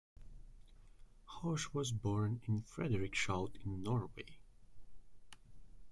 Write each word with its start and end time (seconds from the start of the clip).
Hauch 1.27 1.75
was 1.75 1.91
born 1.91 2.41
in 2.47 2.63
Frederikshald 2.63 3.63
in 3.63 3.83
Norway. 3.83 4.39